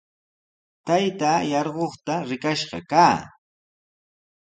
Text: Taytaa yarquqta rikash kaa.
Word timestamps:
Taytaa 0.85 1.37
yarquqta 1.51 2.15
rikash 2.29 2.65
kaa. 2.91 3.17